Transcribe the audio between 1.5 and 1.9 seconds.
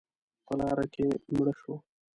شوه.